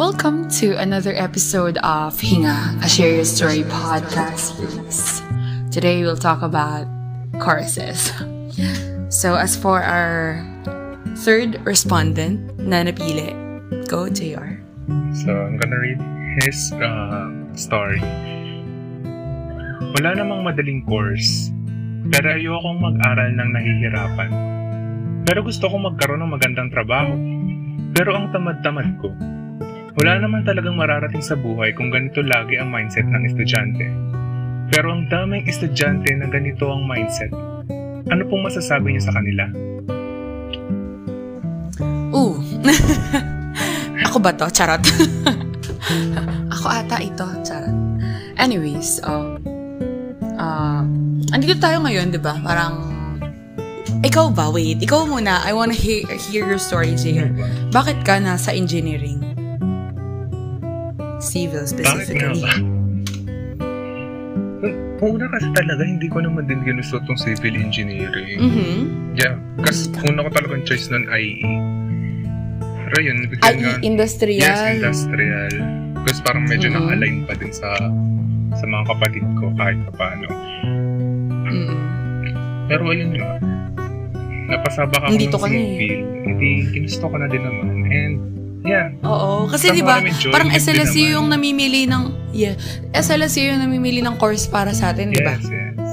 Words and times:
Welcome 0.00 0.48
to 0.64 0.80
another 0.80 1.12
episode 1.12 1.76
of 1.84 2.16
Hinga, 2.16 2.80
a 2.80 2.88
Share 2.88 3.20
Your 3.20 3.28
Story 3.28 3.68
podcast. 3.68 4.56
Today 5.68 6.00
we'll 6.00 6.16
talk 6.16 6.40
about 6.40 6.88
courses. 7.36 8.08
So 9.12 9.36
as 9.36 9.60
for 9.60 9.84
our 9.84 10.40
third 11.20 11.60
respondent 11.68 12.56
na 12.56 12.80
napili, 12.80 13.36
go 13.92 14.08
JR. 14.08 14.56
So, 15.20 15.36
I'm 15.36 15.60
gonna 15.60 15.76
read 15.76 16.00
his 16.48 16.72
uh, 16.80 17.28
story. 17.52 18.00
Wala 20.00 20.16
namang 20.16 20.48
madaling 20.48 20.88
course, 20.88 21.52
pero 22.08 22.40
ayokong 22.40 22.80
mag-aral 22.80 23.36
ng 23.36 23.48
nahihirapan. 23.52 24.30
Pero 25.28 25.44
gusto 25.44 25.68
kong 25.68 25.92
magkaroon 25.92 26.24
ng 26.24 26.32
magandang 26.32 26.72
trabaho. 26.72 27.12
Pero 27.92 28.16
ang 28.16 28.32
tamad-tamad 28.32 28.96
ko. 29.04 29.12
Wala 30.00 30.16
naman 30.16 30.48
talagang 30.48 30.80
mararating 30.80 31.20
sa 31.20 31.36
buhay 31.36 31.76
kung 31.76 31.92
ganito 31.92 32.24
lagi 32.24 32.56
ang 32.56 32.72
mindset 32.72 33.04
ng 33.04 33.20
estudyante. 33.20 33.84
Pero 34.72 34.96
ang 34.96 35.04
daming 35.12 35.44
estudyante 35.44 36.16
na 36.16 36.24
ganito 36.24 36.72
ang 36.72 36.88
mindset. 36.88 37.28
Ano 38.08 38.24
pong 38.24 38.48
masasabi 38.48 38.96
niyo 38.96 39.04
sa 39.04 39.12
kanila? 39.12 39.44
Ooh. 42.16 42.40
Ako 44.08 44.24
ba 44.24 44.32
to? 44.32 44.48
Charot. 44.48 44.80
Ako 46.56 46.64
ata 46.64 46.96
ito. 47.04 47.28
Charot. 47.44 47.76
Anyways, 48.40 49.04
um, 49.04 49.36
uh, 50.40 50.80
andito 51.28 51.60
tayo 51.60 51.84
ngayon, 51.84 52.08
di 52.08 52.16
ba? 52.16 52.40
Parang, 52.40 52.88
ikaw 54.00 54.32
ba? 54.32 54.48
Wait, 54.48 54.80
ikaw 54.80 55.04
muna. 55.04 55.44
I 55.44 55.52
wanna 55.52 55.76
hear, 55.76 56.08
hear 56.32 56.48
your 56.48 56.56
story, 56.56 56.96
JR. 56.96 57.28
Bakit 57.68 58.00
ka 58.00 58.16
nasa 58.16 58.56
engineering? 58.56 59.29
Civil 61.20 61.62
Bakit 61.62 61.76
nga 61.76 61.84
specifically. 62.32 62.42
ba? 62.42 62.52
Una 65.00 65.24
kasi 65.32 65.48
talaga, 65.56 65.80
hindi 65.80 66.12
ko 66.12 66.20
naman 66.20 66.44
din 66.44 66.60
ginusto 66.60 67.00
itong 67.00 67.16
civil 67.16 67.56
engineering. 67.56 68.36
Mhm. 68.36 68.78
Yeah, 69.16 69.40
kasi 69.64 69.88
una 70.04 70.28
ko 70.28 70.30
talagang 70.30 70.68
choice 70.68 70.92
nun 70.92 71.08
IE. 71.08 71.40
Pero 72.60 72.96
yun, 73.00 73.24
nga. 73.56 73.80
industrial. 73.80 74.44
Yes, 74.44 74.76
industrial. 74.76 75.52
Kasi 76.04 76.18
parang 76.20 76.44
medyo 76.44 76.68
Mhm. 76.68 76.76
naka-align 76.76 77.16
pa 77.24 77.32
din 77.32 77.48
sa 77.48 77.68
sa 78.50 78.64
mga 78.66 78.84
kapatid 78.88 79.24
ko 79.38 79.46
kahit 79.54 79.78
pa 79.88 79.92
paano. 79.96 80.26
Mm. 81.46 81.76
Pero 82.66 82.82
ayun 82.90 83.14
nga, 83.14 83.38
napasabak 84.50 85.00
ako 85.00 85.14
Nandito 85.14 85.38
ng 85.38 85.42
ka 85.42 85.48
eh. 85.48 85.54
civil. 85.54 86.00
Hindi, 86.26 86.50
ginusto 86.74 87.04
ko 87.06 87.16
na 87.16 87.26
din 87.26 87.40
naman. 87.40 87.66
And 87.88 88.14
yeah, 88.70 88.86
Oo. 89.02 89.50
Kasi 89.50 89.74
di 89.74 89.82
ba, 89.82 89.98
parang 90.30 90.54
SLSU 90.54 91.18
yung 91.18 91.26
namimili 91.26 91.90
ng, 91.90 92.30
yeah, 92.30 92.54
SLSU 92.94 93.50
yung 93.50 93.60
namimili 93.60 93.98
ng 93.98 94.14
course 94.16 94.46
para 94.46 94.70
sa 94.70 94.94
atin, 94.94 95.10
di 95.10 95.18
ba? 95.18 95.34
yes, 95.34 95.50
yes. 95.50 95.90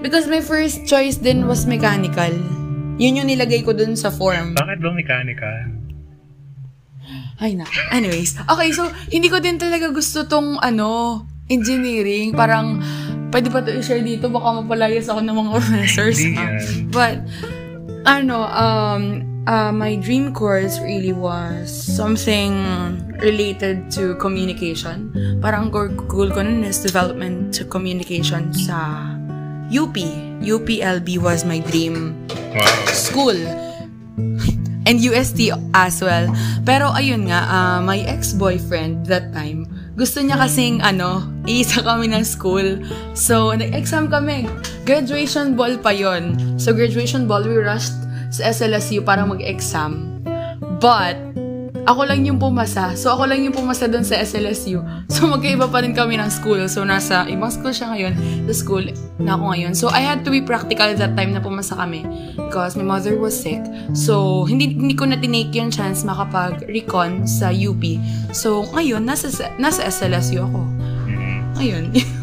Because 0.00 0.24
my 0.30 0.40
first 0.40 0.88
choice 0.88 1.20
din 1.20 1.44
was 1.44 1.68
mechanical. 1.68 2.32
Yun 2.96 3.20
yung 3.20 3.28
nilagay 3.28 3.60
ko 3.64 3.76
dun 3.76 3.96
sa 3.96 4.08
form. 4.08 4.56
Bakit 4.56 4.78
ba 4.80 4.90
mechanical? 4.96 5.56
Ay 7.40 7.56
na. 7.56 7.64
Anyways, 7.88 8.36
okay, 8.48 8.68
so 8.72 8.88
hindi 9.08 9.32
ko 9.32 9.40
din 9.40 9.56
talaga 9.56 9.88
gusto 9.92 10.28
tong 10.28 10.60
ano, 10.60 11.24
engineering. 11.48 12.36
Parang, 12.36 12.80
pwede 13.32 13.48
pa 13.48 13.64
to 13.64 13.72
i-share 13.72 14.04
dito, 14.04 14.28
baka 14.28 14.60
mapalayas 14.64 15.08
ako 15.08 15.20
ng 15.24 15.36
mga 15.36 15.50
professors. 15.56 16.16
Hindi 16.20 16.36
yan. 16.36 16.92
But, 16.92 17.24
ano, 18.04 18.44
um, 18.44 19.02
uh, 19.46 19.72
my 19.72 19.96
dream 19.96 20.34
course 20.34 20.80
really 20.80 21.12
was 21.12 21.70
something 21.70 22.52
related 23.20 23.90
to 23.92 24.14
communication. 24.16 25.12
Parang 25.40 25.70
goal 25.70 25.88
ko 26.30 26.42
nun 26.42 26.64
is 26.64 26.80
development 26.82 27.54
to 27.54 27.64
communication 27.64 28.52
sa 28.52 29.08
UP. 29.70 29.96
UPLB 30.40 31.20
was 31.20 31.44
my 31.44 31.60
dream 31.70 32.16
Wow. 32.50 32.66
school. 32.90 33.36
And 34.88 34.96
UST 34.98 35.52
as 35.76 36.00
well. 36.02 36.32
Pero 36.64 36.90
ayun 36.90 37.28
nga, 37.30 37.46
ah, 37.46 37.78
my 37.84 38.00
ex-boyfriend 38.00 39.06
that 39.06 39.30
time, 39.30 39.68
gusto 39.94 40.24
niya 40.24 40.40
kasing 40.40 40.80
ano, 40.80 41.20
iisa 41.44 41.84
kami 41.84 42.08
ng 42.10 42.24
school. 42.24 42.80
So, 43.12 43.52
nag-exam 43.52 44.08
kami. 44.08 44.48
Graduation 44.88 45.52
ball 45.54 45.76
pa 45.78 45.92
yon. 45.94 46.34
So, 46.56 46.72
graduation 46.72 47.28
ball, 47.28 47.44
we 47.44 47.60
rushed 47.60 47.94
sa 48.30 48.50
SLSU 48.50 49.02
para 49.02 49.26
mag-exam. 49.26 50.22
But, 50.80 51.18
ako 51.90 52.06
lang 52.06 52.22
yung 52.28 52.38
pumasa. 52.38 52.92
So, 52.94 53.10
ako 53.16 53.26
lang 53.26 53.42
yung 53.42 53.56
pumasa 53.56 53.88
doon 53.88 54.04
sa 54.04 54.20
SLSU. 54.20 54.80
So, 55.10 55.26
magkaiba 55.26 55.66
pa 55.68 55.82
rin 55.82 55.92
kami 55.92 56.16
ng 56.16 56.30
school. 56.30 56.64
So, 56.70 56.86
nasa 56.86 57.26
ibang 57.26 57.50
school 57.50 57.74
siya 57.74 57.92
ngayon. 57.92 58.14
Sa 58.46 58.54
school 58.54 58.88
na 59.18 59.34
ako 59.34 59.44
ngayon. 59.52 59.72
So, 59.74 59.90
I 59.90 60.00
had 60.00 60.22
to 60.24 60.30
be 60.30 60.40
practical 60.40 60.86
that 60.86 61.12
time 61.18 61.34
na 61.34 61.42
pumasa 61.42 61.76
kami. 61.76 62.06
Because 62.38 62.78
my 62.78 62.86
mother 62.86 63.18
was 63.18 63.34
sick. 63.34 63.60
So, 63.92 64.46
hindi, 64.46 64.70
hindi 64.70 64.94
ko 64.94 65.10
na 65.10 65.18
tinake 65.18 65.52
yung 65.58 65.74
chance 65.74 66.06
makapag-recon 66.06 67.26
sa 67.26 67.50
UP. 67.50 67.82
So, 68.30 68.70
ngayon, 68.70 69.02
nasa, 69.02 69.28
nasa 69.58 69.82
SLSU 69.90 70.46
ako. 70.46 70.62
Ayun. 71.58 71.90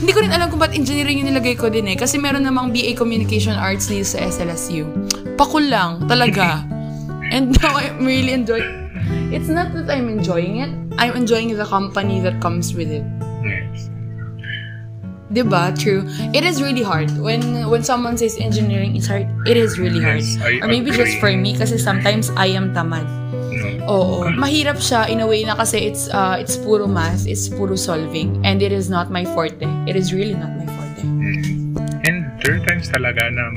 Hindi 0.00 0.12
ko 0.16 0.20
rin 0.24 0.32
alam 0.32 0.48
kung 0.48 0.60
ba't 0.60 0.72
engineering 0.72 1.20
yung 1.20 1.28
nilagay 1.28 1.56
ko 1.56 1.68
din 1.68 1.88
eh. 1.92 1.96
Kasi 1.96 2.16
meron 2.16 2.44
namang 2.44 2.72
BA 2.72 2.96
Communication 2.96 3.52
Arts 3.52 3.88
dito 3.88 4.16
sa 4.16 4.24
SLSU. 4.24 4.88
Pakul 5.40 5.72
lang, 5.72 6.04
talaga. 6.04 6.60
And 7.34 7.56
now 7.64 7.80
I'm 7.80 8.04
really 8.04 8.36
enjoying 8.36 8.80
It's 9.30 9.48
not 9.48 9.72
that 9.74 9.88
I'm 9.88 10.08
enjoying 10.08 10.58
it. 10.58 10.70
I'm 10.98 11.14
enjoying 11.14 11.56
the 11.56 11.64
company 11.64 12.20
that 12.20 12.42
comes 12.42 12.74
with 12.74 12.90
it. 12.90 13.06
Yes. 13.46 13.88
Diba? 15.30 15.70
True. 15.78 16.02
It 16.34 16.42
is 16.42 16.60
really 16.60 16.82
hard. 16.82 17.14
When 17.14 17.70
when 17.70 17.86
someone 17.86 18.18
says 18.18 18.34
engineering 18.42 18.98
is 18.98 19.06
hard, 19.06 19.30
it 19.46 19.56
is 19.56 19.78
really 19.78 20.02
hard. 20.02 20.26
Yes, 20.26 20.42
I 20.42 20.58
Or 20.58 20.66
maybe 20.66 20.90
just 20.90 21.14
agree. 21.14 21.22
for 21.22 21.32
me 21.38 21.54
kasi 21.54 21.78
sometimes 21.78 22.34
I 22.34 22.50
am 22.58 22.74
tamad. 22.74 23.06
No. 23.06 23.86
Oo. 23.86 24.34
Mahirap 24.34 24.82
siya 24.82 25.06
in 25.06 25.22
a 25.22 25.26
way 25.30 25.46
na 25.46 25.54
kasi 25.54 25.86
it's 25.86 26.10
uh, 26.10 26.34
it's 26.34 26.58
puro 26.58 26.90
math, 26.90 27.30
it's 27.30 27.46
puro 27.46 27.78
solving, 27.78 28.42
and 28.42 28.58
it 28.66 28.74
is 28.74 28.90
not 28.90 29.14
my 29.14 29.22
forte. 29.30 29.62
It 29.86 29.94
is 29.94 30.10
really 30.10 30.34
not 30.34 30.50
my 30.58 30.66
forte. 30.66 31.06
Mm. 31.06 31.78
And 32.02 32.16
there 32.42 32.58
are 32.58 32.62
times 32.66 32.90
talaga 32.90 33.30
na 33.30 33.54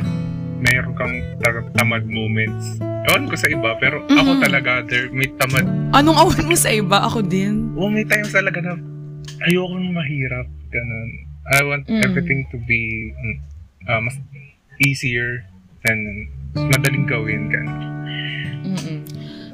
mayroon 0.63 0.95
kang 0.95 1.13
ta- 1.37 1.67
tamad 1.75 2.07
moments. 2.07 2.79
Ewan 3.03 3.27
ko 3.27 3.35
sa 3.35 3.51
iba, 3.51 3.75
pero 3.77 4.07
ako 4.07 4.31
Mhm. 4.33 4.41
talaga, 4.41 4.71
there, 4.87 5.11
may 5.11 5.27
tamad. 5.35 5.67
Anong 5.91 6.15
awan 6.17 6.47
mo 6.47 6.55
sa 6.55 6.71
iba? 6.71 7.03
Ako 7.03 7.19
din. 7.19 7.75
Oh, 7.75 7.91
may 7.91 8.07
times 8.07 8.31
talaga 8.31 8.63
na 8.63 8.79
ayoko 9.43 9.75
nang 9.75 9.91
mahirap. 9.91 10.47
Ganun. 10.71 11.09
I 11.45 11.59
want 11.61 11.83
Mm. 11.85 11.99
everything 12.01 12.47
to 12.49 12.57
be 12.57 13.11
uh, 13.85 13.99
mas 13.99 14.15
easier 14.79 15.43
than 15.83 16.31
madaling 16.55 17.03
gawin. 17.03 17.51
Ganun. 17.51 17.79
Mm-mm. 18.63 18.97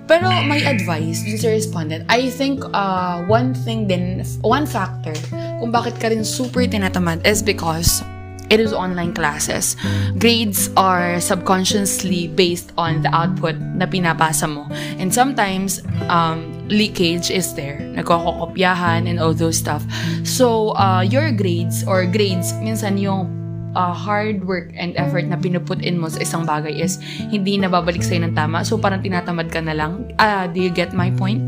Pero 0.06 0.26
my 0.26 0.58
advice 0.64 1.22
dun 1.22 1.38
sa 1.38 1.50
respondent, 1.50 2.02
I 2.06 2.30
think 2.30 2.62
uh, 2.68 3.22
one 3.26 3.54
thing 3.56 3.86
din, 3.86 4.22
one 4.42 4.66
factor 4.66 5.14
kung 5.58 5.70
bakit 5.70 5.98
ka 5.98 6.10
rin 6.10 6.22
super 6.22 6.66
tinatamad 6.66 7.22
is 7.24 7.42
because 7.42 8.02
it 8.50 8.60
is 8.60 8.74
online 8.74 9.14
classes. 9.14 9.78
Grades 10.18 10.70
are 10.76 11.22
subconsciously 11.22 12.28
based 12.28 12.74
on 12.78 13.02
the 13.02 13.10
output 13.14 13.56
na 13.78 13.86
pinapasa 13.86 14.50
mo. 14.50 14.68
And 14.98 15.14
sometimes, 15.14 15.82
um, 16.10 16.50
leakage 16.68 17.30
is 17.30 17.54
there. 17.54 17.80
Nagkakopyahan 17.94 19.06
and 19.10 19.22
all 19.22 19.34
those 19.34 19.58
stuff. 19.58 19.86
So, 20.26 20.74
uh, 20.76 21.06
your 21.06 21.32
grades 21.32 21.86
or 21.86 22.06
grades, 22.06 22.54
minsan 22.62 22.98
yung 22.98 23.30
uh, 23.78 23.94
hard 23.94 24.46
work 24.46 24.74
and 24.74 24.98
effort 24.98 25.26
na 25.30 25.38
pinuput 25.38 25.82
in 25.86 26.02
mo 26.02 26.10
sa 26.10 26.26
isang 26.26 26.46
bagay 26.46 26.74
is 26.74 26.98
hindi 27.30 27.58
nababalik 27.58 28.02
sa'yo 28.02 28.26
ng 28.26 28.34
tama. 28.34 28.66
So, 28.66 28.82
parang 28.82 29.06
tinatamad 29.06 29.54
ka 29.54 29.62
na 29.62 29.78
lang. 29.78 30.10
Ah, 30.18 30.50
do 30.50 30.58
you 30.58 30.74
get 30.74 30.94
my 30.94 31.14
point? 31.14 31.42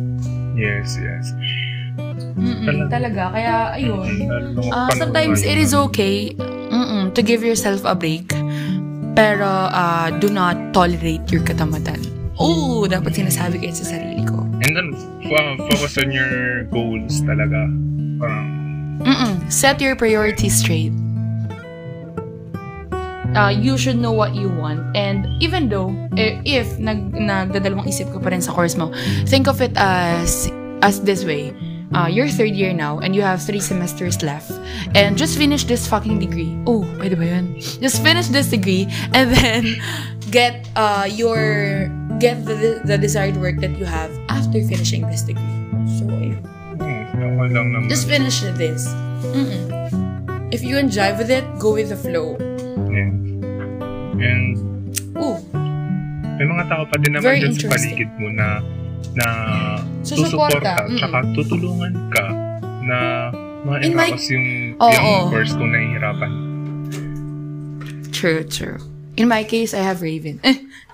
Yes, 0.53 0.97
yes. 1.02 1.34
Mm-mm, 2.37 2.66
Talaga. 2.66 2.90
talaga. 2.90 3.23
Kaya, 3.34 3.55
ayun. 3.78 4.05
Panahon 4.61 4.97
sometimes 4.97 5.41
it 5.41 5.58
is 5.58 5.73
okay 5.73 6.34
mm-mm, 6.81 7.13
to 7.13 7.22
give 7.22 7.45
yourself 7.45 7.85
a 7.85 7.93
break. 7.93 8.33
Pero 9.13 9.69
ah, 9.69 10.09
do 10.17 10.33
not 10.33 10.73
tolerate 10.73 11.29
your 11.29 11.45
katamadan. 11.45 12.01
Oo, 12.41 12.89
dapat 12.89 13.13
sinasabi 13.13 13.61
kayo 13.61 13.73
sa 13.78 13.85
sarili 13.93 14.25
ko. 14.25 14.41
And 14.66 14.72
then, 14.73 14.87
focus 15.69 16.01
on 16.01 16.09
your 16.09 16.66
goals 16.73 17.22
talaga. 17.22 17.69
Parang, 18.17 18.47
Mm-mm, 19.01 19.33
set 19.49 19.81
your 19.81 19.93
priorities 19.97 20.57
straight. 20.57 20.93
Uh, 23.31 23.49
you 23.49 23.77
should 23.77 23.97
know 23.97 24.11
what 24.11 24.35
you 24.35 24.49
want. 24.49 24.84
And 24.93 25.25
even 25.41 25.69
though, 25.69 25.93
eh, 26.17 26.41
if 26.43 26.77
nag, 26.77 27.13
nagdadalawang 27.16 27.87
isip 27.87 28.11
ka 28.11 28.19
pa 28.19 28.29
rin 28.29 28.41
sa 28.41 28.51
course 28.51 28.75
mo, 28.75 28.91
think 29.25 29.47
of 29.47 29.61
it 29.61 29.72
as, 29.77 30.51
as 30.81 31.01
this 31.01 31.23
way. 31.23 31.53
Uh, 31.91 32.08
you're 32.08 32.28
third 32.28 32.55
year 32.55 32.72
now 32.72 32.99
and 32.99 33.16
you 33.16 33.22
have 33.22 33.43
three 33.43 33.59
semesters 33.59 34.23
left. 34.23 34.52
And 34.96 35.17
just 35.17 35.38
finish 35.38 35.66
this 35.66 35.88
fucking 35.88 36.20
degree. 36.20 36.55
Oh, 36.66 36.88
pwede 36.99 37.20
ba 37.20 37.26
yun? 37.28 37.59
Just 37.59 37.99
finish 37.99 38.28
this 38.32 38.47
degree 38.47 38.88
and 39.11 39.32
then 39.35 39.76
get 40.32 40.67
uh, 40.76 41.08
your 41.09 41.91
get 42.20 42.46
the, 42.46 42.79
the 42.85 42.97
desired 42.97 43.35
work 43.38 43.59
that 43.59 43.76
you 43.76 43.85
have 43.85 44.11
after 44.29 44.64
finishing 44.64 45.03
this 45.11 45.22
degree. 45.28 45.58
So, 45.99 46.08
ayun. 46.08 46.40
Ako 47.11 47.43
lang 47.52 47.67
naman. 47.76 47.90
Just 47.91 48.08
finish 48.08 48.40
this. 48.55 48.87
Mm-mm. 49.35 49.67
If 50.52 50.64
you 50.64 50.78
enjoy 50.78 51.16
with 51.17 51.32
it, 51.32 51.44
go 51.59 51.76
with 51.76 51.90
the 51.90 51.99
flow. 51.99 52.40
Yeah. 52.87 53.11
And 54.22 54.55
Ooh, 55.17 55.37
may 56.41 56.46
mga 56.49 56.64
tao 56.72 56.84
pa 56.90 56.96
din 56.97 57.14
naman 57.14 57.26
Very 57.26 57.40
dyan 57.46 57.53
sa 57.53 57.70
paligid 57.70 58.09
mo 58.17 58.28
na 58.34 58.61
na 59.15 59.27
Susuporta, 60.01 60.87
mm. 60.87 60.97
tsaka 60.97 61.17
tutulungan 61.37 61.93
ka 62.13 62.25
na 62.85 62.97
In 63.85 63.93
my- 63.93 64.17
yung, 64.17 64.47
Oo. 64.81 64.89
yung 64.89 65.29
course 65.29 65.53
kung 65.53 65.69
nahihirapan. 65.69 66.31
true, 68.11 68.43
true. 68.43 68.77
In 69.17 69.27
my 69.27 69.43
case, 69.43 69.73
I 69.73 69.81
have 69.81 70.01
Raven. 70.01 70.39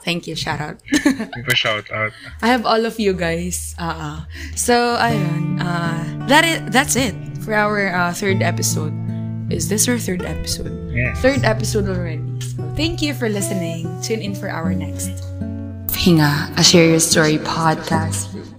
Thank 0.04 0.27
you, 0.27 0.36
shout 0.36 0.59
out. 0.59 0.80
May 1.06 1.44
pa 1.44 1.54
shout 1.54 1.92
out. 1.92 2.12
I 2.42 2.48
have 2.48 2.65
all 2.65 2.88
of 2.88 3.00
you 3.00 3.12
guys. 3.12 3.75
Uh, 3.77 4.24
so, 4.56 4.95
ayun. 4.95 5.59
Uh, 5.59 6.27
that 6.27 6.48
is, 6.48 6.59
that's 6.71 6.95
it 6.95 7.15
for 7.44 7.54
our 7.54 7.92
uh, 7.92 8.13
third 8.13 8.42
episode. 8.42 8.95
Is 9.51 9.68
this 9.68 9.88
our 9.88 10.00
third 10.00 10.24
episode? 10.24 10.71
Yes. 10.92 11.19
Third 11.19 11.44
episode 11.44 11.88
already. 11.88 12.24
So, 12.39 12.63
thank 12.75 13.01
you 13.01 13.13
for 13.13 13.27
listening. 13.27 13.88
Tune 14.01 14.24
in 14.24 14.36
for 14.36 14.50
our 14.50 14.71
next 14.74 15.24
Hinga, 16.07 16.57
a 16.57 16.63
Share 16.63 16.88
Your 16.88 17.01
Story 17.01 17.38
podcast. 17.38 18.56